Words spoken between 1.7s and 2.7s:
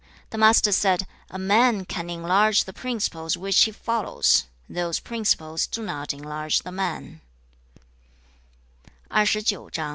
can enlarge